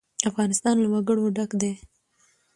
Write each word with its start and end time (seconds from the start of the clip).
افغانستان 0.29 0.75
له 0.83 0.87
وګړي 0.93 1.27
ډک 1.37 1.51
دی. 1.61 1.73